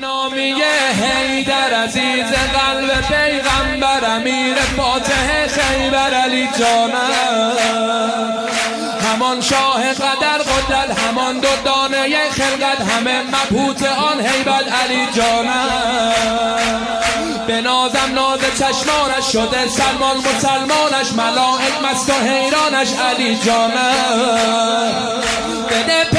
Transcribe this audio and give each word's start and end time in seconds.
نامی 0.00 0.54
حیدر 1.02 1.74
عزیز 1.84 2.26
قلب 2.26 3.00
پیغمبر 3.00 4.16
امیر 4.16 4.54
فاتح 4.76 5.46
خیبر 5.46 6.14
علی 6.14 6.48
جانم 6.58 7.52
همان 9.06 9.40
شاه 9.40 9.92
قدر 9.94 10.38
قدرت 10.38 10.98
همان 10.98 11.40
دو 11.40 11.48
دانه 11.64 12.30
خلقت 12.30 12.80
همه 12.80 13.22
مبهوت 13.22 13.82
آن 13.82 14.20
هیبت 14.20 14.72
علی 14.82 15.06
جانم 15.16 16.66
به 17.46 17.60
نازم 17.60 18.12
ناز 18.14 18.40
چشمانش 18.40 19.32
شده 19.32 19.68
سلمان 19.68 20.16
مسلمانش 20.16 21.12
ملائک 21.12 21.74
مست 21.84 22.10
و 22.10 22.12
حیرانش 22.12 22.88
علی 22.92 23.38
جانم 23.44 25.22
بده 25.70 26.15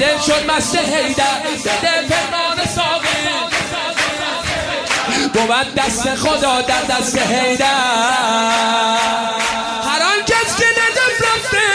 دل 0.00 0.18
شد 0.26 0.50
مست 0.50 0.76
حیدر 0.76 1.40
بده 1.64 2.08
پیمان 2.08 2.66
ساقی. 2.74 3.08
بود 5.34 5.74
دست 5.74 6.14
خدا 6.14 6.60
در 6.60 6.82
دست 6.82 7.18
حیدر. 7.18 7.66
هر 9.84 10.02
آن 10.02 10.24
کس 10.26 10.56
که 10.56 10.64
نجف 10.64 11.20
رفته 11.20 11.68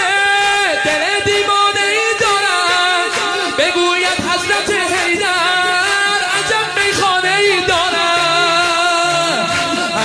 دل 0.86 1.24
دیوانه 1.26 1.86
ای 1.92 2.10
دارد. 2.20 3.12
بگوید 3.58 4.20
حضرت 4.30 4.70
حیدر 4.70 6.20
عجب 6.38 6.68
میخانه 6.86 7.36
ای 7.36 7.62
دارد. 7.68 9.50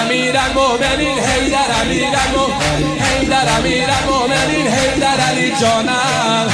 امیر 0.02 0.36
المومنین 0.38 1.18
حیدر 1.18 1.70
امیر 1.82 2.14
المومنین 2.26 3.02
حیدر 3.02 3.48
امیر 3.58 3.88
المومنین 3.90 4.66
حیدر 4.66 5.20
علی 5.20 5.56
جانم. 5.60 6.53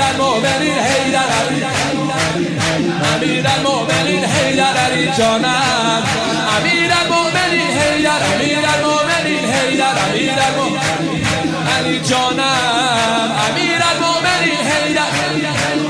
امیر 0.00 0.08
المومنین 0.08 0.78
حیدر 0.78 1.28
امیر 3.14 3.46
المومنین 3.46 4.24
حیدر 4.24 4.76
علی 4.86 5.10
جانم 5.18 6.02
امیر 6.56 6.92
المومنین 7.00 7.78
حیدر 7.78 8.22
امیر 8.34 8.58
المومنین 8.74 9.44
حیدر 9.52 9.98
امیر 10.08 10.38
علی 11.78 12.00
جانم 12.00 13.32
امیر 13.48 13.82
المومنین 13.90 14.60
حیدر 14.70 15.10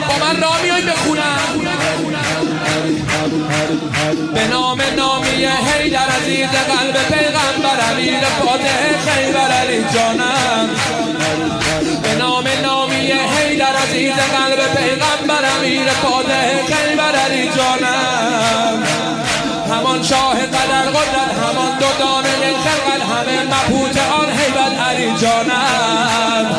با 0.08 0.26
من 0.26 0.42
را 0.42 0.52
میای 0.62 0.82
بخونم 0.82 1.70
به 4.34 4.46
نام 4.46 4.82
نامی 4.96 5.46
حیدر 5.46 6.08
عزیز 6.20 6.50
قلب 6.50 6.96
پیغمبر 7.08 7.92
امیر 7.92 8.20
فاتح 8.20 9.10
خیبر 9.10 9.50
علی 9.50 9.84
جانم 9.94 10.68
عزیز 13.90 14.12
قلب 14.12 14.74
پیغمبر 14.76 15.44
امیر 15.56 15.88
فاتح 15.88 16.66
خیبر 16.66 17.14
علی 17.14 17.48
جانم 17.48 18.82
همان 19.70 20.02
شاه 20.02 20.46
قدر 20.46 20.82
قدرت 20.82 21.32
همان 21.42 21.78
دو 21.78 21.86
دانه 21.98 22.28
خلقت 22.64 23.02
همه 23.02 23.42
مبهوت 23.42 23.96
آن 23.98 24.30
حیبت 24.30 24.80
علی 24.80 25.18
جانم 25.20 26.56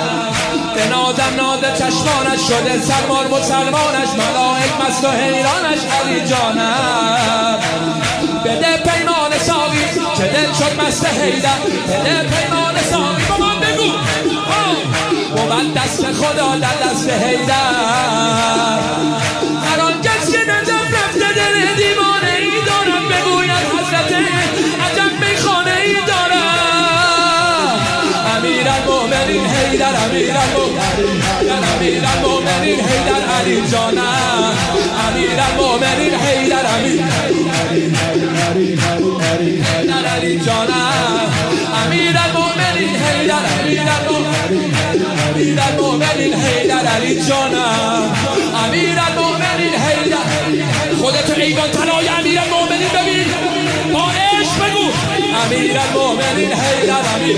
به 0.76 0.88
نازم 0.88 1.34
ناز 1.38 1.60
چشمانش 1.60 2.42
شده 2.48 2.80
سلمان 2.82 3.28
مسلمانش 3.28 4.10
ملائک 4.18 4.72
مست 4.82 5.04
و 5.04 5.12
حیرانش 5.12 5.80
علی 6.02 6.26
جانم 6.30 7.60
بده 8.46 8.78
پیمان 8.78 9.38
ساقی 9.40 9.86
که 10.18 10.24
دل 10.24 10.54
شد 10.54 10.82
مست 10.82 11.06
حیدر. 11.06 11.50
بده 11.88 12.24
پیمان 12.24 12.76
ساقی. 12.92 13.51
من 15.62 15.74
دست 15.74 16.12
خدا 16.12 16.56
در 16.56 16.76
دست 16.86 17.10
حیدر. 17.10 17.54
هر 19.66 19.80
آن 19.82 20.02
کس 20.02 20.32
که 20.32 20.38
نجف 20.38 20.94
رفته 20.94 21.34
دل 21.36 21.76
دیوانه 21.78 22.34
ای 22.40 22.52
دارم 22.66 23.04
بگوید 23.10 23.52
حضرت 23.52 24.12
عجب 24.86 25.12
میخانه 25.30 25.76
ای 25.86 25.96
دارم 26.08 27.80
امیر 28.38 28.68
المومنین 28.70 29.46
حیدر 29.46 29.96
امیر 30.06 30.36
المومنین 30.38 31.22
امیر 31.76 32.04
المومنین 32.06 32.80
حیدر 32.80 33.24
علی 33.40 33.58
جانم. 33.72 34.54
امیر 35.08 35.40
المومنین 35.40 36.14
حیدر 36.14 36.66
امیر 36.78 37.02
امیر 45.52 45.64
المومنین 45.64 46.34
حیدر 46.34 46.86
علی 46.88 47.22
جانم 47.28 48.16
امیر 48.66 49.00
المومنین 49.00 49.74
حیدر 49.74 50.18
خودت 51.02 51.40
ایوان 51.40 51.72
تنای 51.72 52.08
امیر 52.08 52.40
المومنین 52.40 52.88
ببین 52.88 53.26
با 53.94 54.00
عشق 54.00 54.56
بگو 54.64 54.92
امیر 55.46 55.78
المومنین 55.80 56.54
حیدر 56.54 57.04
امیر 57.16 57.38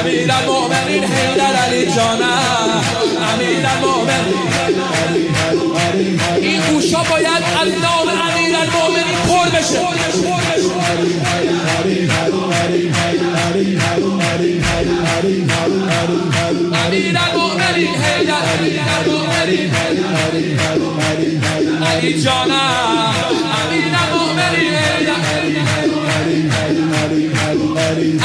امیر 0.00 0.32
المومنین 0.32 1.04
حیدر 1.04 1.56
علی 1.66 1.86
جانم 1.86 2.82
امیر 3.32 3.66
المومنین 3.66 4.48
این 6.40 6.60
گوشا 6.60 7.02
باید 7.10 7.42
از 7.62 7.68
نام 7.68 8.08
امیر 8.08 8.56
المومنین 8.56 9.18
پر 9.28 9.58
بشه 9.58 9.88
علی 12.78 13.88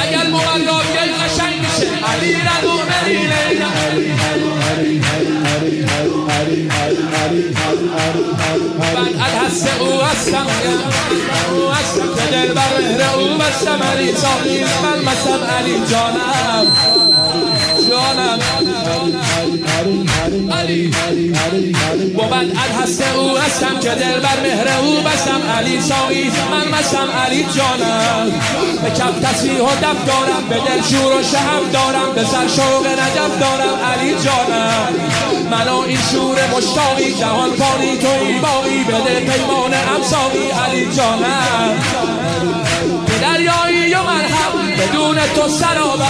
اگر 0.02 0.28
مولای 0.30 0.98
قشنگ 1.20 1.56
میشه. 1.60 1.90
امیر 2.14 2.48
المومنین 2.58 3.53
من 8.80 8.98
الحس 8.98 9.68
او 9.80 10.02
هستم 10.02 10.48
او 11.52 11.70
هستم 11.70 12.16
که 12.16 12.32
دل 12.32 12.54
بر 12.54 12.62
مهر 12.80 13.20
او 13.20 13.38
بستم 13.38 13.84
علی 13.84 14.12
من 14.84 15.12
مستم 15.12 15.44
علی 15.60 15.82
جانم 15.92 17.03
جانم 18.04 18.40
من 22.32 22.52
الحس 22.52 23.02
او 23.16 23.38
هستم 23.38 23.80
که 23.80 23.90
دل 23.90 24.20
بر 24.20 24.40
مهر 24.44 24.68
او 24.82 25.02
بستم. 25.02 25.42
علی 25.58 25.82
ساقی 25.82 26.32
من 26.52 26.80
مستم. 26.80 27.08
علی 27.26 27.46
جانم. 27.56 28.32
به 28.84 28.90
کف 28.90 29.20
تصویح 29.24 29.62
و 29.62 29.68
دف 29.68 30.06
دارم. 30.08 30.44
به 30.50 30.56
دل 30.56 30.82
شور 30.90 31.20
و 31.20 31.24
شهب 31.24 31.72
دارم. 31.74 32.14
به 32.16 32.24
سر 32.24 32.48
شوق 32.48 32.88
نجف 32.88 33.40
دارم. 33.40 33.78
علی 33.94 34.16
جانم. 34.24 34.94
منو 35.52 35.78
این 35.78 36.00
شور 36.12 36.38
مشتاقی 36.58 37.14
جهان 37.14 37.50
پانی 37.50 37.98
توی 37.98 38.40
باقی. 38.40 38.84
بده 38.84 39.20
پیمان 39.20 39.74
امساقی. 39.96 40.48
علی 40.66 40.96
جانم. 40.96 41.76
به 43.08 43.20
دریایی 43.20 43.93
بدون 44.94 45.18
تو 45.36 45.48
سرابم. 45.48 46.06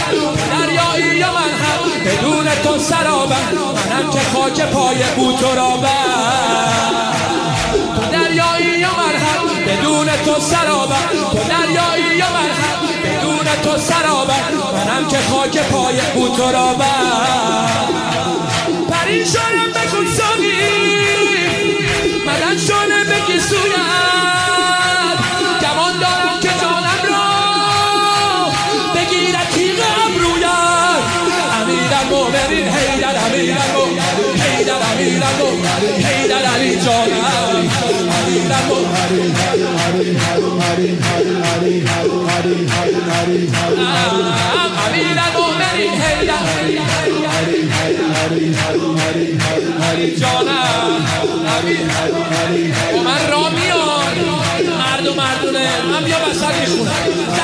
دریایی 0.51 1.23
و 1.23 1.25
مرهم 1.25 1.81
بدون 2.05 2.45
تو 2.63 2.79
سرابم. 2.79 3.35
منم 3.55 4.09
که 4.09 4.19
خاک 4.33 4.61
پای 4.61 5.03
بو 5.16 5.33
تو 5.33 5.55
دریایی 8.11 8.83
و 8.83 8.88
مرهم 8.88 9.45
بدون 9.67 10.07
تو 10.25 10.39
سرابم. 10.39 11.09
تو 11.31 11.38
دریایی 11.38 12.22
و 12.22 12.25
مرهم 12.25 12.79
بدون 13.03 13.47
تو 13.63 13.77
سرابم. 13.77 14.43
منم 14.73 15.07
که 15.07 15.17
خاک 15.31 15.57
پای 15.57 16.01
بو 16.16 16.29
تو 16.29 16.43
پریشانم 18.89 19.69
بکن 19.72 20.05
ساقی. 20.17 20.53
مدن 22.27 22.57
شانه 22.57 23.03
بگی 23.03 23.40
سویت 23.40 23.92
من 42.43 42.51
را 53.31 53.49
میان 53.49 54.17
مرد 54.78 55.07
و 55.07 55.13
مردونه 55.13 55.81
من 55.91 56.03
بیا 56.03 56.17
وسط 56.29 56.55
می‌خونم 56.59 56.91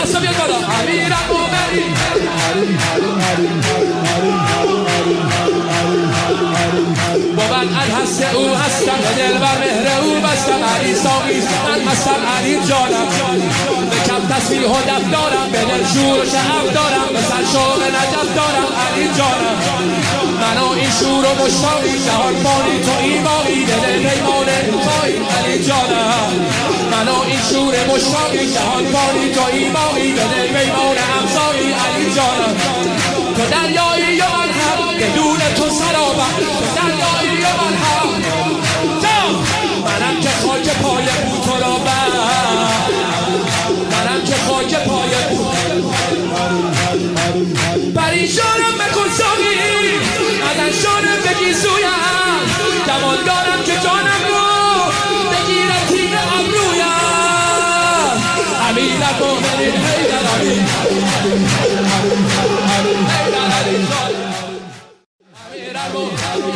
دستا 0.04 0.20
بیاد 0.20 0.38
بالا 0.38 0.58
امیر 0.58 1.14
المومنین 1.14 1.94
بود 7.50 7.72
هست 7.98 8.22
او 8.36 8.56
هستم. 8.56 9.00
دل 9.18 9.38
بر 9.44 9.58
مهر 9.62 9.88
او 10.04 10.14
بستم. 10.26 10.62
علی 10.74 10.96
ساقی 10.96 11.40
من 11.66 11.80
مستم 11.92 12.22
علی 12.38 12.56
جانم. 12.70 13.10
به 13.90 13.98
کم 14.08 14.22
تصویح 14.34 14.70
و 14.70 14.82
دف 14.90 15.06
دارم. 15.12 15.48
به 15.52 15.62
دل 15.70 15.84
شور 15.94 16.18
و 16.22 16.26
شعب 16.34 16.66
دارم. 16.74 17.10
به 17.14 17.22
سر 17.30 17.44
شوق 17.54 17.82
نجف 17.98 18.30
دارم. 18.40 18.72
علی 18.84 19.06
جانم. 19.18 19.58
منو 20.42 20.70
این 20.70 20.92
شور 21.00 21.26
و 21.26 21.32
مشتاقی. 21.44 21.96
جهان 22.06 22.36
بانی 22.44 22.78
تو 22.86 22.96
ایمانی 23.04 23.60
به 23.68 23.76
دل 23.84 24.10
پیمان 24.10 24.50
مایی 24.86 25.16
علی 25.38 25.64
جانم. 25.68 26.32
منو 26.92 27.20
این 27.28 27.40
شور 27.50 27.74
مشتاقی. 27.94 28.54
جهان 28.54 28.86
بانی 28.94 29.26
تو 29.36 29.44
ایمانی 29.54 30.12
به 30.18 30.24
دل 30.34 30.48
پیمان 30.58 30.98
همسایی 31.12 31.70
علی 31.84 32.06
جانم. 32.16 32.56
تو 33.36 33.44
دریایی 33.52 34.16
یا 34.16 34.30
من 34.38 34.52
هم 34.60 34.98
بدون 35.00 35.40
تو 35.58 35.70
سرابم. 35.70 36.36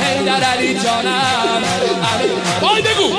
حیدر 0.04 0.44
علی 0.44 0.80
جانم 0.80 1.62
بای 2.62 2.82
بگو 2.82 3.14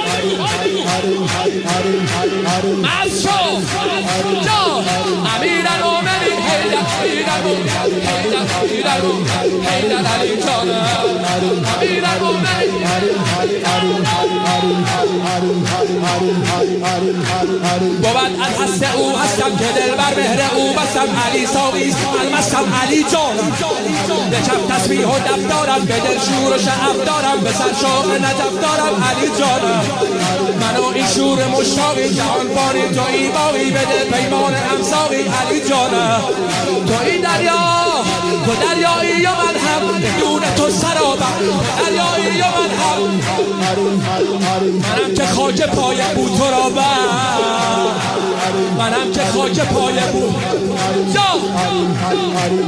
بود 7.55 8.35
از 18.43 18.61
هست 18.61 18.97
او 18.97 19.19
هستم 19.19 19.57
که 19.57 19.65
دل 19.65 19.95
بر 19.95 20.15
مهر 20.17 20.57
او 20.57 20.73
بستم 20.73 21.09
علی 21.27 21.47
ساویست 21.47 21.99
المستم 22.21 22.65
علی 22.83 23.05
جانم 23.13 23.51
به 24.31 24.37
چپ 24.37 24.73
تصویح 24.73 25.07
و 25.07 25.19
دف 25.19 25.49
دارم 25.49 25.85
به 25.85 25.95
دل 25.95 26.19
شور 26.19 26.57
و 26.57 26.59
شعب 26.59 27.05
دارم 27.07 27.41
به 27.45 27.53
سر 27.53 27.73
شوق 27.81 28.11
نجف 28.11 28.61
دارم 28.63 29.05
علی 29.05 29.29
جانم 29.39 29.85
منو 30.61 30.87
این 30.95 31.07
شور 31.07 31.47
مشتاقی 31.47 32.15
جهان 32.15 32.49
بانی 32.49 32.95
تو 32.95 33.03
ای 33.13 33.29
باقی 33.29 33.71
به 33.71 33.81
دل 33.81 34.13
پیمان 34.13 34.55
امساقی 34.73 35.17
علی 35.17 35.61
جانم 35.69 36.23
تو 36.87 36.95
این 37.07 37.27
دریا 37.45 38.05
تو 38.47 38.53
دریایی 38.55 39.21
یا 39.21 39.31
من 39.31 39.57
هم 39.57 40.01
بدون 40.01 40.43
تو 40.57 40.71
سرابم. 40.71 41.39
دریایی 41.79 42.39
یا 42.39 42.47
من 42.47 42.71
هم 42.81 43.01
منم 44.79 45.15
که 45.15 45.27
خاک 45.27 45.63
پای 45.63 45.97
بود 46.17 46.39
تو 46.39 46.45
را 46.45 46.69
منم 48.79 49.13
که 49.13 49.21
خاک 49.25 49.61
پای 49.61 50.01
بود 50.13 50.35
جا. 51.15 51.21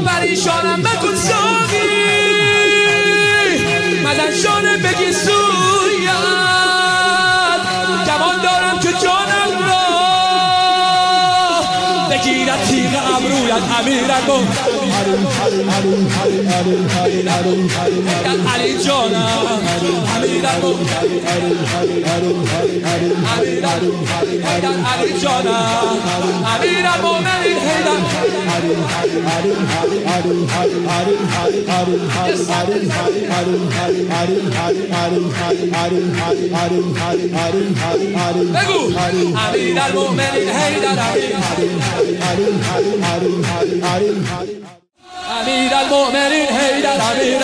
پریشانم 0.07 0.83
بکن 0.83 1.15
ساقی 1.15 1.66
امیرم 13.79 14.49
علی 18.55 18.79
جانم 18.85 19.29
امیرم 20.17 20.63
علی 24.87 25.21
جانم 25.21 25.99
امیرم 26.55 27.36
مومنین 39.95 40.49
حیدر 40.49 40.93
بگو 40.93 41.37
امیر 45.41 45.75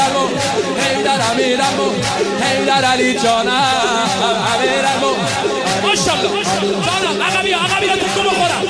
المؤمنین 0.01 0.73
حیدر 0.83 1.21
امیر 1.31 1.61
المؤمنین 1.63 2.43
حیدر 2.43 2.85
علی 2.85 3.15
جانم 3.15 4.09
امیر 4.55 4.87
المؤمنین 4.95 5.83
ماشاءالله 5.83 6.45
جانم 6.87 7.23
عقبی 7.23 7.53
عقبی 7.53 7.87
رو 7.87 7.97
تکو 7.97 8.21
بخورم 8.21 8.63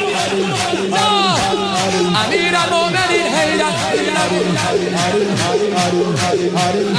امیر 1.82 2.54
المؤمنین 2.56 3.26
حیدر 3.34 3.72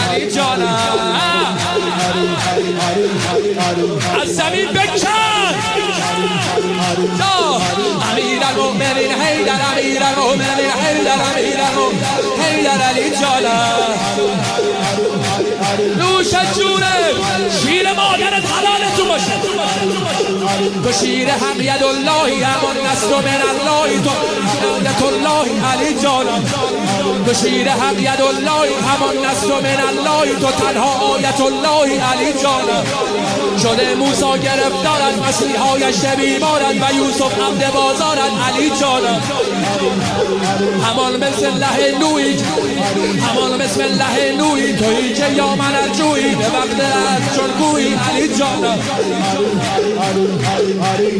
علی 0.10 0.32
جانم 0.32 1.58
از 4.22 4.36
زمین 4.36 4.68
بکن 4.68 5.08
امیر 8.12 8.44
المؤمنین 8.44 9.12
حیدر 9.22 9.62
امیر 9.72 10.04
المؤمنین 10.04 10.72
حیدر 10.84 11.20
امیر 11.32 11.62
المؤمنین 11.62 12.42
حیدر 12.42 12.82
علی 12.90 13.10
جانم 13.10 14.73
نوش 15.98 16.32
جونه. 16.58 16.94
شیر 17.62 17.88
مادرت 17.94 18.46
حلالتون 18.54 19.08
باشه. 19.08 19.34
تو 20.84 20.92
شیر 20.92 21.30
حق 21.30 21.60
ید 21.60 21.84
اللهی 21.84 22.44
همان 22.44 22.78
نست 22.92 23.12
من 23.12 23.42
اللهی 23.52 24.00
تو. 24.00 24.10
ید 24.82 25.04
الله 25.04 25.68
علی 25.72 26.02
جانم 26.02 26.44
تو 27.26 27.34
شیر 27.34 27.70
حق 27.70 28.00
ید 28.00 28.22
اللهی 28.22 28.74
همان 28.74 29.26
نست 29.26 29.46
من 29.46 29.80
اللهی 29.90 30.36
تو. 30.36 30.52
تنها 30.52 31.14
آیت 31.14 31.42
الله 31.42 32.02
علی 32.02 32.34
جانم 32.44 32.86
شده 33.64 33.96
موسا 33.96 34.38
گرفتارد 34.38 35.28
مسیح 35.28 35.60
هایش 35.60 35.96
بیمارد 36.06 36.76
و 36.76 36.96
یوسف 36.96 37.40
عبد 37.42 37.74
بازارد 37.74 38.32
علی 38.48 38.70
جانم 38.70 39.22
همان 40.84 41.16
مثل 41.18 41.52
له 41.58 42.00
نوی. 42.00 42.38
همان 43.28 43.58
بسم 43.58 43.82
الله 43.82 44.32
نوی. 44.38 44.74
تویی 44.74 45.14
که 45.14 45.26
من 45.56 45.92
جویی 45.98 46.36
به 46.36 46.46
وقت 46.46 46.80
از 46.80 47.36
چون 47.36 47.52
گویی 47.60 47.94
علی 48.10 48.28
جانم 48.38 48.80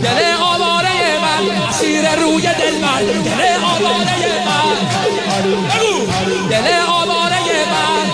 دل 0.04 0.34
آواره 0.42 1.20
من 1.22 1.72
سیر 1.72 2.16
روی 2.16 2.42
دل 2.42 2.78
من. 2.82 3.06
دل 3.24 3.42
آواره 3.64 4.18
من. 4.46 4.76
دل 6.50 6.68
آواره 6.88 7.66
من. 7.74 8.06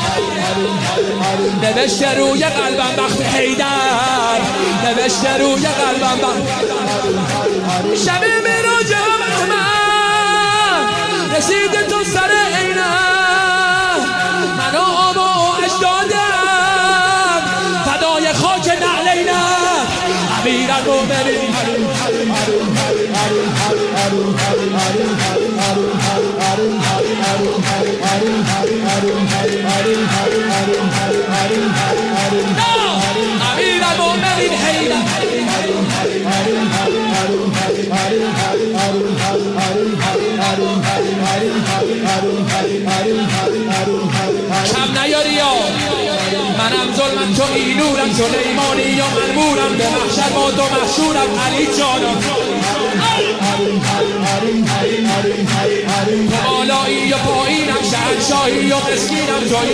نوشته 1.64 2.14
روی 2.18 2.44
قلبم 2.44 3.04
وقت 3.04 3.22
حیدر. 3.36 4.40
نوشته 4.86 5.38
روی 5.38 5.68
قلبم 5.68 6.20
وقت 6.22 6.44
شب 8.06 8.24
مراج 8.24 8.92
من 8.94 9.30
رسید 11.38 11.88
تو 11.90 12.04
سر 12.04 12.32
امیر 20.40 20.72
المؤمنین 20.72 21.54
امیر 33.42 33.84
المؤمنین 33.84 34.54
حیدر 34.64 35.20
کم 44.66 44.90
نیاری 45.00 45.34
یا؟ 45.34 45.54
منم 46.58 46.94
ظلمم. 46.96 47.34
تو 47.38 47.44
اینورم 47.54 48.14
سلیمانی 48.14 48.90
یا 48.98 49.06
من 49.06 49.36
معمورم 49.36 49.74
به 49.78 49.84
محشر 49.90 50.30
با 50.36 50.52
تو 50.52 50.64
محشورم. 50.64 51.30
علی 51.46 51.66
جانم 51.66 52.20
تو 52.20 52.36
بالایی 56.50 57.14
و 57.14 57.18
پایینم 57.18 57.84
شهنشاهی 57.92 58.72
و 58.72 58.76
مسکینم. 58.76 59.44
توی 59.50 59.72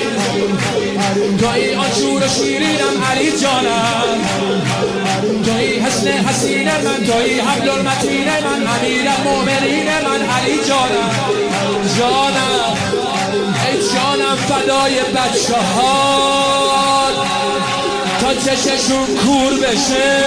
توی 1.37 1.75
آن 1.75 1.91
شور 1.99 2.23
و 2.23 2.27
شیرینم. 2.27 3.03
علی 3.11 3.31
جانم. 3.31 4.21
حسن 5.45 5.74
حسین 6.07 6.67
من 6.67 7.05
توی 7.05 7.39
حبل 7.39 7.69
المتین 7.69 8.25
من 8.25 8.67
امیر 8.67 9.09
مؤمنین 9.23 9.85
من 9.85 10.29
علی 10.29 10.57
جانم. 10.67 11.11
جانم. 11.97 12.75
ای 13.65 13.77
جانم 13.93 14.35
فدای 14.35 14.99
بچه 14.99 15.61
ها 15.75 17.07
تا 18.21 18.33
چششون 18.33 19.05
کور 19.25 19.53
بشه 19.53 20.23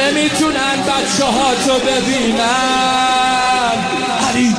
نمی‌تونن 0.00 0.76
بچه 0.86 1.24
ها 1.24 1.54
تو 1.66 1.72
ببینن. 1.78 2.36
علی. 4.28 4.56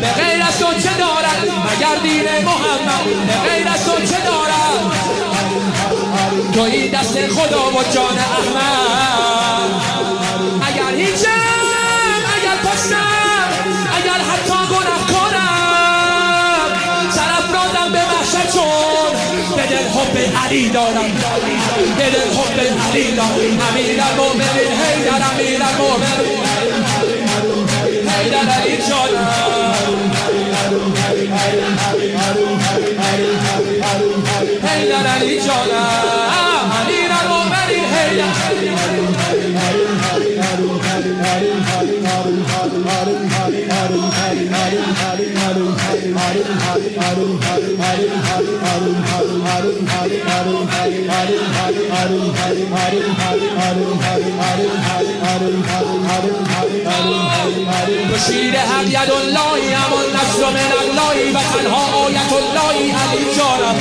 به 0.00 0.08
غیر 0.22 0.42
از 0.48 0.58
تو 0.58 0.66
چه 0.82 0.96
دارد؟ 0.98 1.38
مگر 1.44 1.96
دین 2.02 2.44
محمد؟ 2.44 3.04
به 3.26 3.50
غیر 3.50 3.68
از 3.68 3.84
تو 3.84 3.92
چه 4.06 4.20
دارد؟ 4.24 4.51
توی 6.54 6.88
دست 6.88 7.18
خدا 7.28 7.70
و 7.70 7.82
جان 7.94 8.18
احمد. 8.18 9.70
اگر 10.62 10.96
هیچم 10.96 11.30
اگر 12.36 12.56
پستم 12.70 13.48
اگر 13.92 14.20
حتی 14.30 14.58
گناه 14.70 15.06
کنم 15.06 16.68
سرفرازم 17.10 17.92
به 17.92 17.98
محشر 17.98 18.46
چون 18.52 19.12
به 19.56 19.62
دل 19.62 19.88
حب 19.88 20.16
علی 20.44 20.68
دارم. 20.68 21.12
به 21.98 22.10
دل 22.10 22.30
حب 22.36 22.60
علی 22.90 23.12
دارم. 23.12 23.58
امیر 23.70 24.02
المومنین 24.02 24.72
حیدر 24.82 25.22
امیر 25.32 25.62
المومنین 25.62 26.42
حیدر 28.08 28.48
علی 28.52 28.76
جانم 28.88 30.12
حیدر 34.62 35.06
علی 35.06 35.40
جانم 35.40 36.21
تو 58.08 58.18
شیر 58.32 58.56
حق 58.56 58.88
ید 58.88 59.10
اللهی 59.10 59.72
همان 59.72 60.06
نصر 60.14 60.44
من 60.50 60.72
اللهی 60.82 61.30
و 61.30 61.38
تنها 61.38 62.04
آیت 62.04 62.32
اللهی 62.32 62.90
علی 62.90 63.24
جانم 63.36 63.76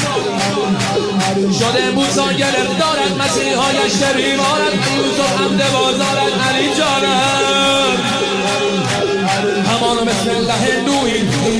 شده 1.59 1.91
موسا 1.91 2.31
گرفتارد 2.31 3.17
مسیحایش 3.19 3.93
که 3.99 4.13
بیمارد 4.15 4.73
یوسف 4.73 5.41
حمد 5.41 5.71
بازارد 5.71 6.33
علی 6.49 6.75
جانم 6.75 7.80
همان 9.91 10.03
مثل 10.03 10.45
نوی 10.85 11.11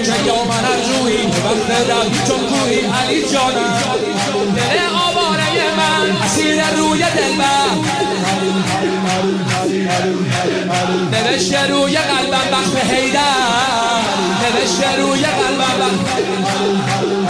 که 0.04 0.26
یا 0.26 0.44
من 0.44 0.66
ارجوی 0.66 1.18
وقت 1.24 1.88
روی 1.88 2.12
چون 2.28 2.40
کوی 2.40 2.80
علی 2.80 3.24
جانم 3.34 3.80
دل 4.56 4.80
آواره 4.96 5.76
من 5.78 6.26
اسیر 6.26 6.70
روی 6.78 7.00
دل 7.00 7.36
من 7.38 7.72
نوشته 11.12 11.68
روی 11.68 11.98
قلبم 11.98 12.48
وقت 12.52 12.92
حیدر 12.92 13.22
نوشته 14.42 15.02
روی 15.02 15.22
قلبم 15.22 15.76
وقت 15.80 17.21